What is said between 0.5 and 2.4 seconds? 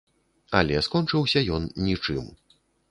Але скончыўся ён нічым.